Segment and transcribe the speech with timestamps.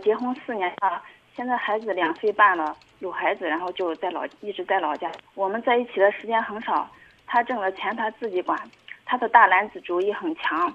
[0.00, 1.02] 结婚四年了，
[1.34, 5.10] 现在孩子两岁半了，有孩子，然后就在老一直在老家。
[5.34, 6.88] 我们在一起的时间很少，
[7.26, 8.58] 他挣了钱他自己管，
[9.04, 10.72] 他的大男子主义很强，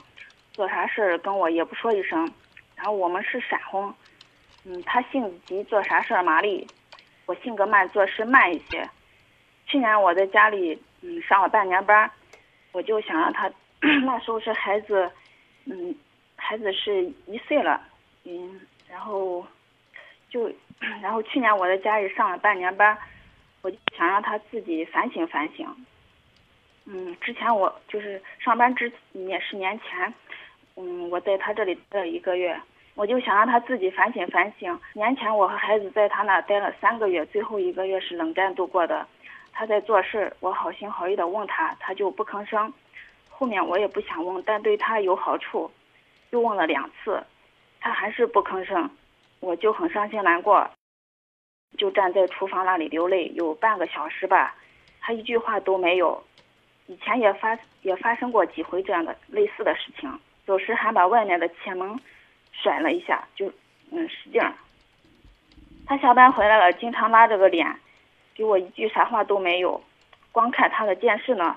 [0.53, 2.29] 做啥事儿跟我也不说一声。
[2.75, 3.93] 然后我们是闪婚，
[4.65, 6.67] 嗯，他性子急，做啥事儿麻利，
[7.26, 8.87] 我性格慢，做事慢一些。
[9.65, 12.10] 去年我在家里嗯上了半年班，
[12.71, 13.49] 我就想让他，
[14.05, 15.10] 那时候是孩子，
[15.65, 15.96] 嗯，
[16.35, 17.81] 孩子是一岁了，
[18.26, 18.59] 嗯，
[18.90, 19.45] 然后
[20.30, 20.52] 就
[21.02, 22.98] 然后去年我在家里上了半年班，
[23.62, 25.68] 我就想让他自己反省反省。
[26.86, 30.14] 嗯，之前我就是上班之也是年前，
[30.76, 32.56] 嗯，我在他这里待了一个月，
[32.94, 34.80] 我就想让他自己反省反省。
[34.94, 39.08] 年前我和孩子在他那待了三个月，最后一个月是冷战度过的。
[39.52, 42.72] 他在做事，我好心好意的问他，他就不吭声。
[43.30, 45.72] 后面我也不想问，但对他有好处，
[46.30, 47.23] 又问了两次，
[47.85, 48.89] 他还是不吭声，
[49.41, 50.67] 我就很伤心难过，
[51.77, 54.55] 就站在厨房那里流泪，有半个小时吧，
[55.00, 56.23] 他一句话都没有。
[56.88, 60.11] 以前也发也发生过几回这样的类似的事情，
[60.47, 61.95] 有时还把外面的铁门
[62.52, 63.53] 甩了一下，就
[63.92, 64.52] 嗯使劲儿。
[65.86, 67.72] 他下班回来了，经常拉着个脸。
[68.33, 69.80] 给我一句啥话都没有，
[70.31, 71.55] 光看他的电视呢。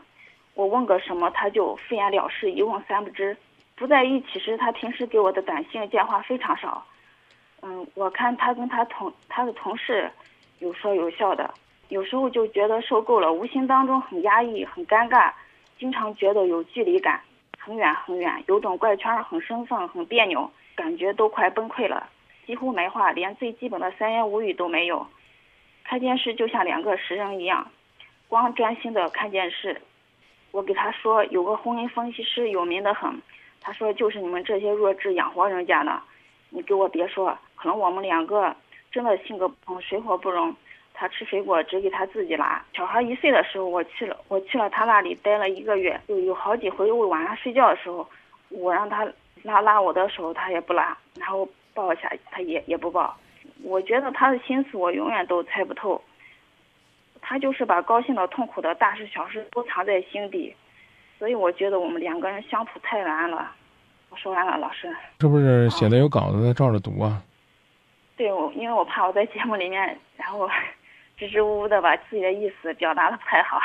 [0.53, 3.35] 我问个什么，他就敷衍了事，一问三不知。
[3.79, 6.85] 不在一起时，他平时给我的短信、电话非常少。
[7.63, 10.11] 嗯，我看他跟他同他的同事
[10.59, 11.55] 有说有笑的，
[11.89, 15.33] 有时候就觉得受够了，无形当中很压抑、很尴尬，
[15.79, 17.21] 经常觉得有距离感，
[17.57, 22.09] 很远很远，有种怪圈，很生分，很别扭，感觉都快崩溃了，
[22.47, 25.07] 几乎没话，连最基本的三言五语都没有。
[25.85, 27.71] 看电视就像两个食人一样，
[28.27, 29.81] 光专心的看电视。
[30.51, 33.21] 我给他说有个婚姻分析师有名的很，
[33.61, 36.01] 他说就是你们这些弱智养活人家的。
[36.51, 38.55] 你给我别说，可能我们两个
[38.91, 40.55] 真的性格不同，水火不容。
[40.95, 42.61] 他吃水果只给他自己拿。
[42.75, 48.09] 小孩一岁的时候，我去了，我去了他那里待了一个月，有有好几回我晚上睡觉的时候，
[48.49, 49.07] 我让他
[49.43, 53.17] 拉拉我的手，他也不拉，然后抱一下他也也不抱。
[53.63, 56.03] 我觉得他的心思我永远都猜不透，
[57.21, 60.53] 他就是把高兴的、痛苦的、大事小事都藏在心底，
[61.19, 63.51] 所以我觉得我们两个人相处太难了。
[64.11, 64.89] 我说完了，老师。
[65.21, 67.23] 是不是写的有稿子在照着读啊？
[68.17, 70.49] 对，我因为我怕我在节目里面，然后
[71.19, 73.61] 支支吾吾的把自己的意思表达的不太好，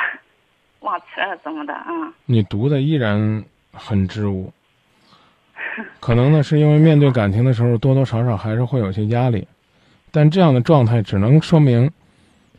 [0.80, 1.86] 忘词了怎么的啊？
[2.26, 4.52] 你读的依然很支吾，
[5.98, 9.46] 可能呢是因为面对感情的时候多多少少还是会有些压力。
[10.12, 11.90] 但这样的状态只能说明，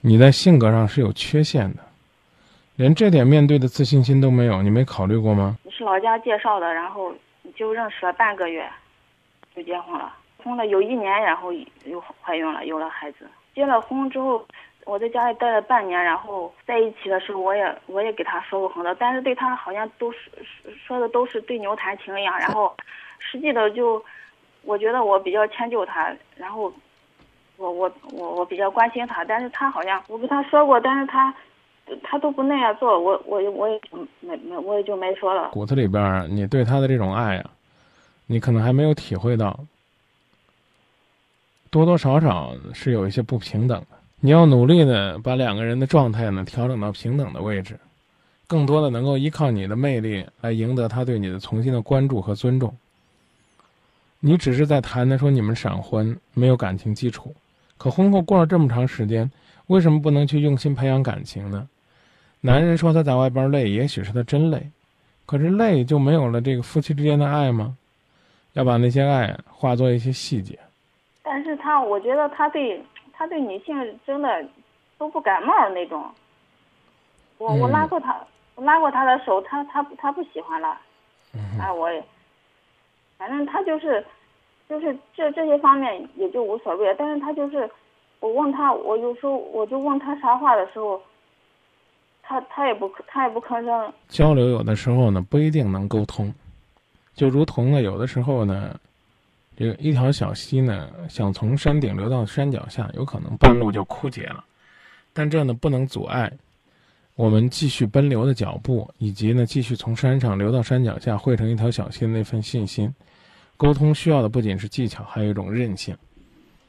[0.01, 1.84] 你在性格上是有缺陷的，
[2.77, 5.57] 连这点面对的自信心都没有，你没考虑过吗？
[5.63, 7.13] 你是老家介绍的，然后
[7.55, 8.69] 就认识了半个月，
[9.55, 10.13] 就结婚了，
[10.43, 11.53] 婚了有一年，然后
[11.85, 13.27] 又怀孕了，有了孩子。
[13.53, 14.45] 结了婚之后，
[14.83, 20.29] 我在家里待了半年，然后在一起的时候，我也我也给他说过很多，但是对他好像都是
[20.85, 22.75] 说的都是对牛弹琴一样，然后
[23.19, 24.03] 实际的就，
[24.63, 26.73] 我觉得我比较迁就他，然后。
[27.57, 31.33] 我我我我比较关心他，但是他好像我跟他说过，但是他，
[32.03, 33.79] 他都不那样做，我我我也
[34.21, 35.49] 没没我也就没说了。
[35.51, 37.49] 骨子里边，你对他的这种爱啊，
[38.25, 39.59] 你可能还没有体会到，
[41.69, 43.97] 多多少少是有一些不平等的。
[44.19, 47.77] 你要努力的把两个人的状态呢调整到平等的位置，
[48.47, 52.75] 更多的能够依靠你的魅力来赢得他对你的重新的关注和尊重。
[54.19, 57.35] 你只是在谈的说你们闪婚没有感情基础。
[57.77, 59.29] 可婚后过了这么长时间，
[59.67, 61.67] 为什么不能去用心培养感情呢？
[62.45, 64.69] 男人说他在外边累，也许是他真累，
[65.25, 67.75] 可是累就没有了这个夫妻之间的爱吗？
[68.53, 70.57] 要把那些爱化作一些细节。
[71.23, 74.45] 但是他，我觉得他对他对女性真的
[74.97, 76.05] 都不感冒那种。
[77.39, 78.15] 我我拉过他，
[78.53, 80.79] 我拉过他的手，他他他不喜欢了。
[81.59, 82.03] 哎，我也，
[83.17, 84.05] 反正他就是。
[84.67, 87.69] 就是这这些方面也就无所谓，但是他就是，
[88.19, 90.99] 我问他，我有时候我就问他啥话的时候，
[92.27, 93.93] 他他也不他也不吭声。
[94.09, 96.33] 交流有的时候呢不一定能沟通，
[97.15, 98.79] 就如同呢有的时候呢，
[99.55, 104.43] 这个一条小溪呢想从山顶流到山脚下，有可能半路就枯竭了，
[105.13, 106.31] 但这呢不能阻碍
[107.15, 112.93] 我们继续奔流的脚步，以及呢继续从山上流到山脚下汇成一条小溪的那份信心。
[113.55, 115.95] 沟通需要的不仅是技巧，还有一种韧性。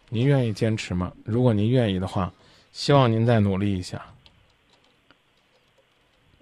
[0.08, 1.10] 您愿意坚持吗？
[1.24, 2.32] 如果您愿意的话，
[2.70, 4.00] 希望您再努力一下。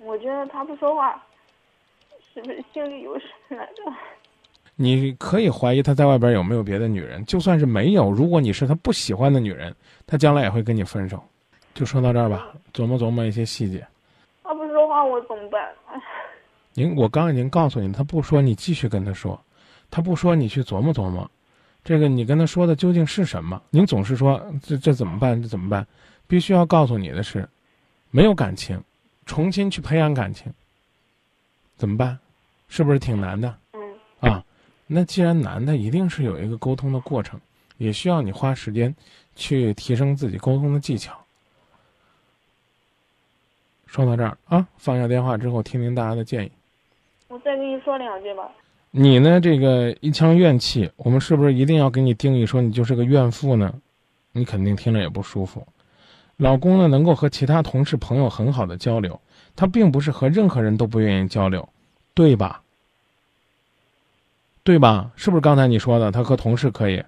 [0.04, 1.22] 我觉得他不说话，
[2.32, 3.82] 是不是心里有事来着？
[4.76, 9.74] 你可以怀疑他在外边有没有别的女人，就算是没有，如果你是他不喜欢的女人，
[10.06, 11.22] 他将来也会跟你分手。
[11.74, 13.86] 就说到这儿吧，琢磨琢磨一些细节。
[14.42, 15.72] 他不说话，我怎么办？
[16.72, 19.38] 您，我刚已经告诉你，他不说，你继续跟他说；
[19.90, 21.30] 他不说，你去琢磨琢磨，
[21.84, 23.62] 这个你跟他说的究竟是什么？
[23.70, 25.40] 您总是说这这怎么办？
[25.40, 25.86] 这怎么办？
[26.26, 27.48] 必须要告诉你的是，
[28.10, 28.82] 没有感情，
[29.26, 30.52] 重新去培养感情，
[31.76, 32.18] 怎么办？
[32.68, 33.56] 是不是挺难的？
[33.72, 34.44] 嗯啊，
[34.86, 37.40] 那既然难的，一定是有一个沟通的过程，
[37.78, 38.94] 也需要你花时间
[39.36, 41.16] 去提升自己沟通的技巧。
[43.86, 46.50] 说到这儿啊，放下电话之后，听听大家的建议。
[47.28, 48.50] 我再跟你说两句吧。
[48.90, 49.40] 你呢？
[49.40, 53.74] 这个一腔怨气，我们是不是一定要给你定义说你就是个怨妇呢？
[54.32, 55.66] 你肯定听着也不舒服。
[56.36, 59.20] 老公呢，能够和其他同事、朋友很好的交流，
[59.54, 61.68] 他并不是和任何人都不愿意交流，
[62.12, 62.62] 对吧？
[64.64, 65.10] 对吧？
[65.14, 66.10] 是不是刚才你说的？
[66.10, 67.04] 他和同事可以，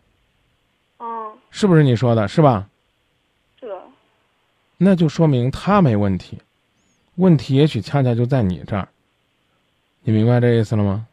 [0.99, 2.29] 嗯，是不是你说的？
[2.29, 2.69] 是吧？
[3.59, 3.75] 是的。
[4.77, 6.39] 那就说明他没问题，
[7.17, 8.89] 问题也许恰恰就在你这儿。
[10.03, 11.07] 你明白这意思了吗？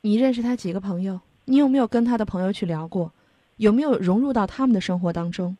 [0.00, 1.20] 你认识他几个朋友？
[1.44, 3.12] 你有没有跟他的朋友去聊过？
[3.56, 5.56] 有没有融入到他们的生活当中？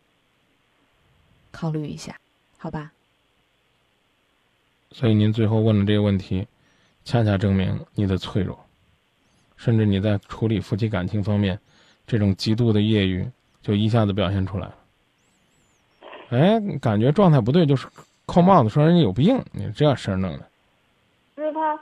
[1.50, 2.16] 考虑一下，
[2.58, 2.92] 好吧？
[4.92, 6.46] 所以您最后问的这个问题，
[7.04, 8.58] 恰恰证明你的脆弱，
[9.56, 11.58] 甚至你在处理夫妻感情方面，
[12.06, 13.24] 这种极度的业余
[13.62, 14.74] 就一下子表现出来了。
[16.30, 17.86] 哎，感觉状态不对，就是
[18.26, 20.48] 扣帽子说人家有病，你这事儿弄的。
[21.36, 21.78] 就是他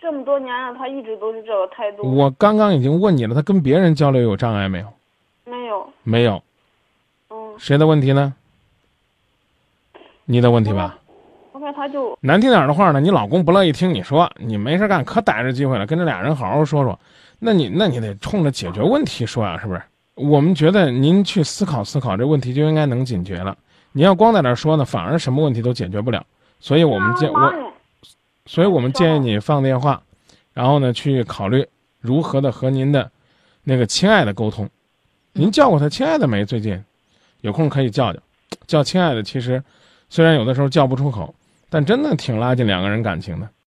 [0.00, 2.02] 这么多年了，他一直都是这个态度。
[2.14, 4.92] 我刚刚已经问你了，他跟别人交流有障碍没有？
[5.44, 5.92] 没有。
[6.02, 6.42] 没有。
[7.30, 7.54] 嗯。
[7.58, 8.34] 谁的问题呢？
[10.30, 10.98] 你的问题吧。
[11.52, 16.98] 我看他就难听点的话呢，你老公不乐意听你说，你没事干可逮着机会了，跟这俩人好好说说。
[17.38, 19.80] 那你那你得冲着解决问题说呀，是不是？
[20.16, 23.56] 我们觉得您去思考思考这问题就应该能解决了。
[23.92, 26.22] 你要光在那说呢，反而什么问题都解决不了。
[26.60, 27.72] 所以我们建我，
[28.44, 30.02] 所以我们建议你放电话，
[30.52, 31.66] 然后呢去考虑
[32.00, 33.10] 如何的和您的
[33.64, 34.68] 那个亲爱的沟通。
[35.32, 36.44] 您叫过他亲爱的没？
[36.44, 36.84] 最近
[37.40, 38.20] 有空可以叫叫，
[38.66, 39.22] 叫亲爱的。
[39.22, 39.62] 其实
[40.10, 41.34] 虽然有的时候叫不出口，
[41.68, 43.48] 但真的挺拉近两个人感情的。